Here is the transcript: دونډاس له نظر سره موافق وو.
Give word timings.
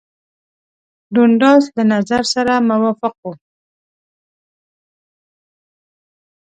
دونډاس 1.13 1.63
له 1.75 1.83
نظر 1.93 2.21
سره 2.33 2.53
موافق 2.69 3.13
وو. 3.23 3.31